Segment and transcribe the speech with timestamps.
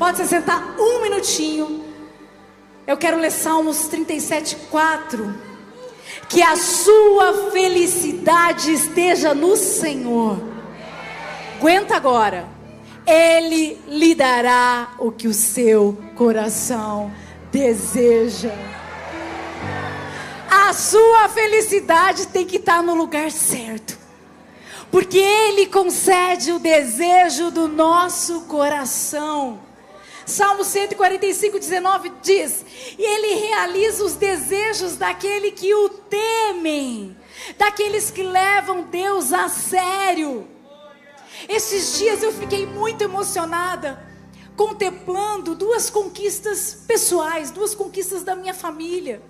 [0.00, 1.84] Pode se sentar um minutinho.
[2.86, 5.34] Eu quero ler Salmos 37, 4.
[6.26, 10.40] Que a sua felicidade esteja no Senhor.
[11.58, 12.48] Aguenta agora.
[13.06, 17.12] Ele lhe dará o que o seu coração
[17.52, 18.54] deseja.
[20.50, 23.98] A sua felicidade tem que estar no lugar certo.
[24.90, 29.68] Porque Ele concede o desejo do nosso coração.
[30.26, 32.64] Salmo 145, 19 diz:
[32.98, 37.16] E Ele realiza os desejos daquele que o temem,
[37.58, 40.48] daqueles que levam Deus a sério.
[41.48, 44.02] Esses dias eu fiquei muito emocionada,
[44.56, 49.22] contemplando duas conquistas pessoais, duas conquistas da minha família.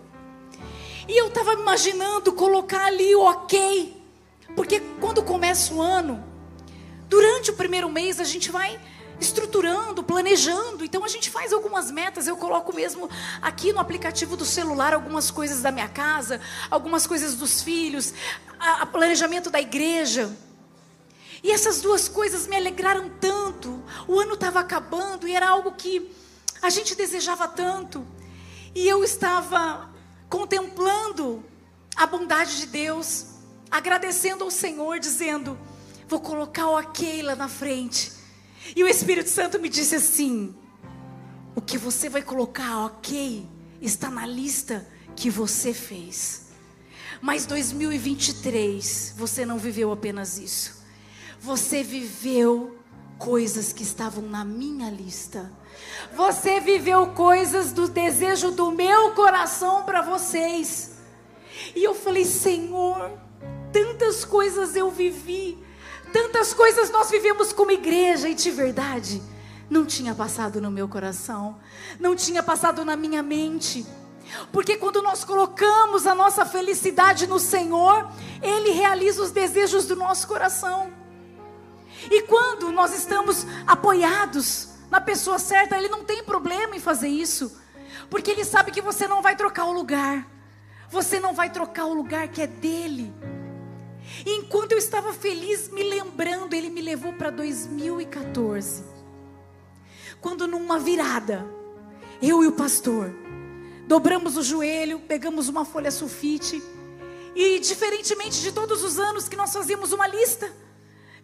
[1.09, 3.97] E eu estava imaginando colocar ali o ok,
[4.57, 6.23] porque quando começa o ano,
[7.09, 8.79] durante o primeiro mês a gente vai
[9.21, 10.85] estruturando, planejando.
[10.85, 12.27] Então a gente faz algumas metas.
[12.27, 13.09] Eu coloco mesmo
[13.41, 16.41] aqui no aplicativo do celular algumas coisas da minha casa,
[16.71, 18.15] algumas coisas dos filhos,
[18.59, 20.35] a planejamento da igreja.
[21.43, 23.83] E essas duas coisas me alegraram tanto.
[24.09, 26.11] O ano estava acabando e era algo que
[26.61, 28.07] a gente desejava tanto.
[28.75, 29.91] E eu estava
[30.29, 31.43] contemplando
[31.97, 33.27] a bondade de Deus,
[33.71, 35.59] agradecendo ao Senhor, dizendo:
[36.07, 38.20] Vou colocar o Aquela na frente
[38.75, 40.55] e o Espírito Santo me disse assim:
[41.55, 43.47] o que você vai colocar, ok,
[43.81, 46.49] está na lista que você fez.
[47.21, 50.81] Mas 2023, você não viveu apenas isso.
[51.41, 52.79] Você viveu
[53.19, 55.53] coisas que estavam na minha lista.
[56.15, 60.93] Você viveu coisas do desejo do meu coração para vocês.
[61.75, 63.11] E eu falei, Senhor,
[63.73, 65.59] tantas coisas eu vivi
[66.13, 69.23] Tantas coisas nós vivemos como igreja e de verdade
[69.71, 71.59] não tinha passado no meu coração,
[71.99, 73.87] não tinha passado na minha mente.
[74.53, 78.09] Porque quando nós colocamos a nossa felicidade no Senhor,
[78.43, 80.93] Ele realiza os desejos do nosso coração.
[82.11, 87.61] E quando nós estamos apoiados na pessoa certa, Ele não tem problema em fazer isso,
[88.09, 90.27] porque Ele sabe que você não vai trocar o lugar,
[90.89, 93.13] você não vai trocar o lugar que é dele.
[94.27, 98.85] Enquanto eu estava feliz, me lembrando, ele me levou para 2014.
[100.21, 101.47] Quando numa virada,
[102.21, 103.15] eu e o pastor
[103.87, 106.63] dobramos o joelho, pegamos uma folha sulfite
[107.35, 110.53] e diferentemente de todos os anos que nós fazíamos uma lista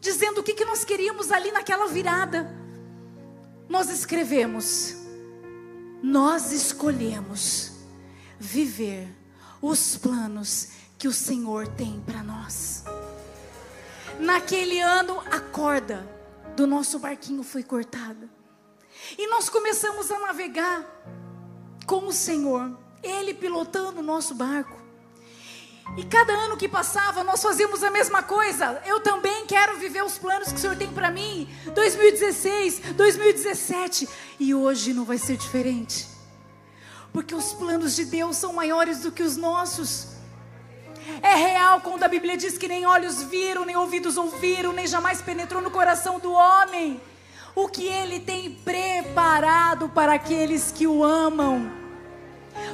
[0.00, 2.54] dizendo o que, que nós queríamos ali naquela virada,
[3.68, 4.96] nós escrevemos:
[6.02, 7.72] nós escolhemos
[8.38, 9.08] viver
[9.60, 10.68] os planos
[11.06, 12.82] que o Senhor tem para nós.
[14.18, 16.04] Naquele ano, a corda
[16.56, 18.28] do nosso barquinho foi cortada.
[19.16, 20.84] E nós começamos a navegar
[21.86, 24.76] com o Senhor, Ele pilotando o nosso barco.
[25.96, 28.82] E cada ano que passava, nós fazíamos a mesma coisa.
[28.84, 31.48] Eu também quero viver os planos que o Senhor tem para mim.
[31.72, 34.08] 2016, 2017.
[34.40, 36.08] E hoje não vai ser diferente.
[37.12, 40.15] Porque os planos de Deus são maiores do que os nossos.
[41.22, 45.22] É real quando a Bíblia diz que nem olhos viram, nem ouvidos ouviram, nem jamais
[45.22, 47.00] penetrou no coração do homem
[47.56, 51.72] o que ele tem preparado para aqueles que o amam.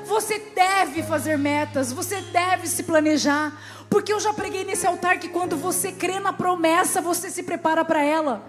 [0.05, 3.57] Você deve fazer metas, você deve se planejar,
[3.89, 7.85] porque eu já preguei nesse altar que quando você crê na promessa, você se prepara
[7.85, 8.45] para ela.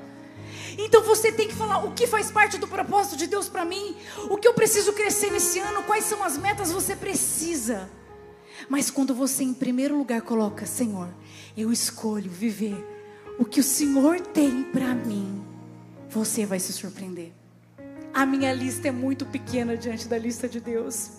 [0.75, 3.95] Então você tem que falar o que faz parte do propósito de Deus para mim,
[4.29, 7.87] o que eu preciso crescer nesse ano, quais são as metas você precisa.
[8.69, 11.09] Mas quando você em primeiro lugar coloca, Senhor,
[11.55, 12.83] eu escolho viver
[13.37, 15.43] o que o Senhor tem para mim,
[16.09, 17.31] você vai se surpreender.
[18.13, 21.09] A minha lista é muito pequena diante da lista de Deus.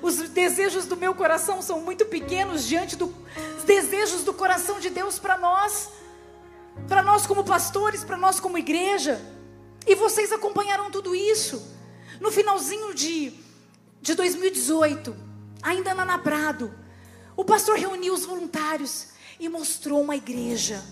[0.00, 3.10] Os desejos do meu coração são muito pequenos diante dos
[3.66, 5.90] desejos do coração de Deus para nós,
[6.88, 9.20] para nós como pastores, para nós como igreja.
[9.86, 11.62] E vocês acompanharam tudo isso.
[12.20, 13.34] No finalzinho de,
[14.00, 15.14] de 2018,
[15.64, 16.72] ainda na Nabrado,
[17.34, 19.08] o pastor reuniu os voluntários
[19.40, 20.84] e mostrou uma igreja,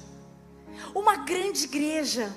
[0.95, 2.35] uma grande igreja.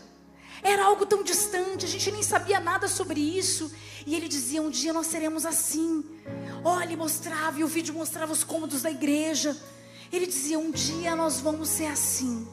[0.62, 3.72] Era algo tão distante, a gente nem sabia nada sobre isso.
[4.06, 6.04] E ele dizia: Um dia nós seremos assim.
[6.64, 9.58] Olha, mostrava, e o vídeo mostrava os cômodos da igreja.
[10.12, 12.48] Ele dizia: Um dia nós vamos ser assim.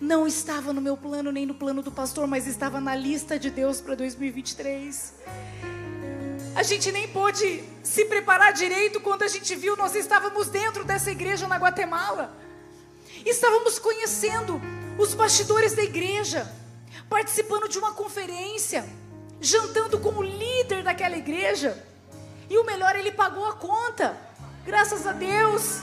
[0.00, 3.50] Não estava no meu plano, nem no plano do pastor, mas estava na lista de
[3.50, 5.14] Deus para 2023.
[6.54, 11.10] A gente nem pôde se preparar direito quando a gente viu, nós estávamos dentro dessa
[11.10, 12.36] igreja na Guatemala.
[13.24, 14.60] Estávamos conhecendo
[14.98, 16.50] os bastidores da igreja,
[17.08, 18.84] participando de uma conferência.
[19.40, 21.76] jantando com o líder daquela igreja.
[22.48, 24.16] E o melhor, ele pagou a conta.
[24.64, 25.80] Graças a Deus.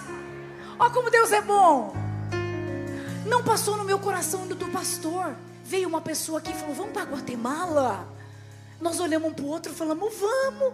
[0.79, 1.93] Ó como Deus é bom.
[3.25, 5.35] Não passou no meu coração do pastor.
[5.65, 8.07] Veio uma pessoa aqui e falou: Vamos para Guatemala.
[8.79, 10.73] Nós olhamos um para o outro e falamos: Vamos.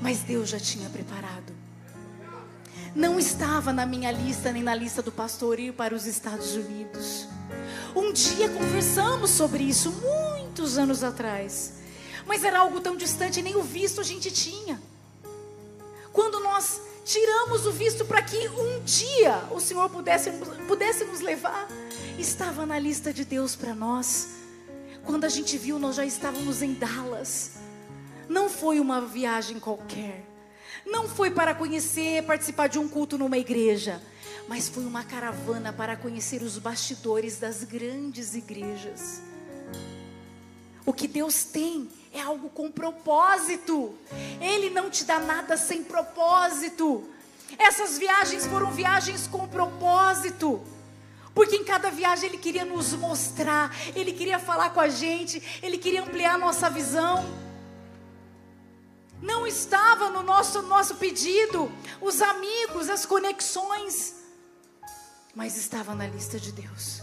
[0.00, 1.52] Mas Deus já tinha preparado.
[2.94, 7.26] Não estava na minha lista nem na lista do pastor ir para os Estados Unidos.
[7.94, 11.74] Um dia conversamos sobre isso, muitos anos atrás.
[12.26, 14.80] Mas era algo tão distante, nem o visto a gente tinha.
[16.12, 20.30] Quando nós tiramos o visto para que um dia o Senhor pudesse,
[20.68, 21.68] pudesse nos levar,
[22.18, 24.43] estava na lista de Deus para nós.
[25.04, 27.52] Quando a gente viu, nós já estávamos em Dallas.
[28.28, 30.24] Não foi uma viagem qualquer.
[30.86, 34.02] Não foi para conhecer, participar de um culto numa igreja,
[34.48, 39.20] mas foi uma caravana para conhecer os bastidores das grandes igrejas.
[40.86, 43.94] O que Deus tem é algo com propósito.
[44.40, 47.04] Ele não te dá nada sem propósito.
[47.58, 50.62] Essas viagens foram viagens com propósito.
[51.34, 55.76] Porque em cada viagem ele queria nos mostrar, ele queria falar com a gente, ele
[55.76, 57.24] queria ampliar nossa visão.
[59.20, 61.70] Não estava no nosso nosso pedido
[62.00, 64.14] os amigos, as conexões,
[65.34, 67.02] mas estava na lista de Deus.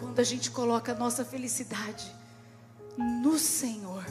[0.00, 2.12] Quando a gente coloca a nossa felicidade
[2.96, 4.04] no Senhor,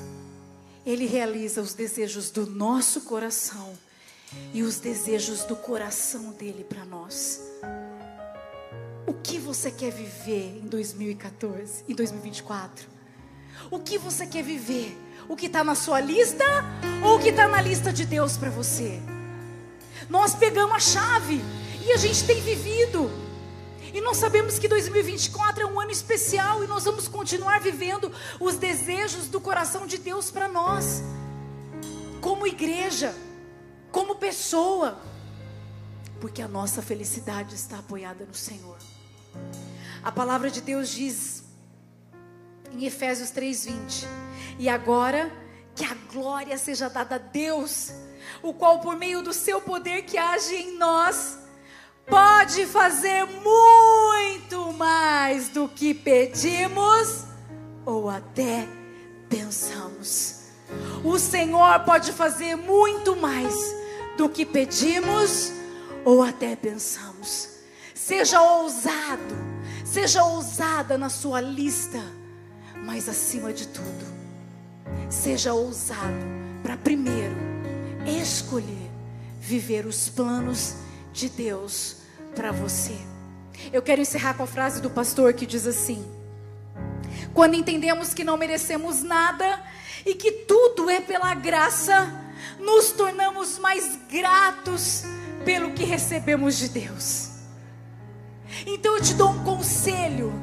[0.86, 3.78] Ele realiza os desejos do nosso coração
[4.53, 7.41] e os desejos do coração dele para nós.
[9.06, 12.88] O que você quer viver em 2014, em 2024?
[13.71, 14.97] O que você quer viver?
[15.29, 16.44] O que está na sua lista
[17.03, 19.01] ou o que está na lista de Deus para você?
[20.09, 21.41] Nós pegamos a chave
[21.85, 23.09] e a gente tem vivido.
[23.94, 28.56] E nós sabemos que 2024 é um ano especial e nós vamos continuar vivendo os
[28.56, 31.01] desejos do coração de Deus para nós,
[32.21, 33.15] como igreja,
[33.92, 35.00] como pessoa,
[36.19, 38.78] porque a nossa felicidade está apoiada no Senhor.
[40.04, 41.44] A palavra de Deus diz
[42.72, 44.06] em Efésios 3:20:
[44.60, 45.31] "E agora
[45.75, 47.92] que a glória seja dada a Deus,
[48.42, 51.38] o qual por meio do seu poder que age em nós,
[52.07, 57.25] pode fazer muito mais do que pedimos
[57.86, 58.68] ou até
[59.30, 60.37] pensamos.
[61.03, 63.53] O Senhor pode fazer muito mais
[64.17, 65.51] do que pedimos
[66.03, 67.49] ou até pensamos.
[67.94, 69.35] Seja ousado,
[69.85, 72.01] seja ousada na sua lista,
[72.83, 74.05] mas acima de tudo,
[75.09, 76.25] seja ousado
[76.63, 77.35] para primeiro
[78.05, 78.89] escolher
[79.39, 80.75] viver os planos
[81.11, 81.97] de Deus
[82.35, 82.95] para você.
[83.73, 86.05] Eu quero encerrar com a frase do pastor que diz assim:
[87.33, 89.61] Quando entendemos que não merecemos nada
[90.07, 92.12] e que tudo é pela graça,
[92.57, 95.04] nos tornamos mais gratos
[95.44, 97.30] pelo que recebemos de Deus.
[98.65, 100.33] Então eu te dou um conselho.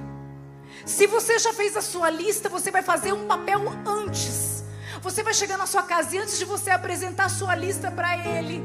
[0.85, 4.63] Se você já fez a sua lista, você vai fazer um papel antes.
[5.03, 8.17] Você vai chegar na sua casa e antes de você apresentar a sua lista para
[8.17, 8.63] ele,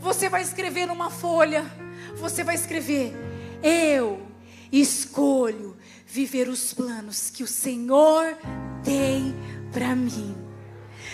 [0.00, 1.64] você vai escrever numa folha
[2.16, 3.14] você vai escrever:
[3.62, 4.20] Eu
[4.72, 5.76] escolho
[6.06, 8.36] viver os planos que o Senhor
[8.84, 9.34] tem
[9.72, 10.34] para mim.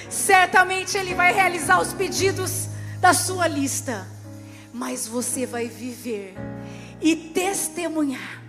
[0.08, 2.68] Certamente Ele vai realizar os pedidos
[3.00, 4.06] da sua lista,
[4.72, 6.34] mas você vai viver
[7.00, 8.42] e testemunhar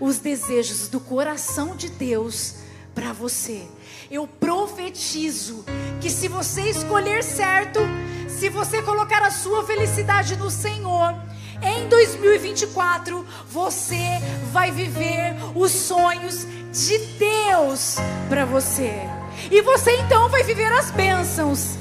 [0.00, 2.56] os desejos do coração de Deus
[2.94, 3.66] para você.
[4.10, 5.64] Eu profetizo
[6.00, 7.80] que se você escolher certo,
[8.28, 11.14] se você colocar a sua felicidade no Senhor,
[11.62, 14.20] em 2024 você
[14.52, 17.96] vai viver os sonhos de Deus
[18.28, 19.17] para você.
[19.50, 21.76] E você então vai viver as bênçãos,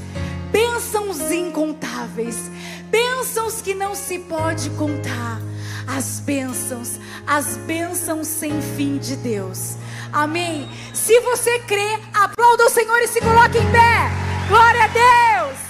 [0.52, 2.50] bênçãos incontáveis,
[2.90, 5.42] bênçãos que não se pode contar,
[5.88, 9.76] as bênçãos, as bênçãos sem fim de Deus.
[10.12, 10.70] Amém.
[10.94, 14.10] Se você crê, aplauda o Senhor e se coloque em pé.
[14.50, 15.67] Glória a Deus.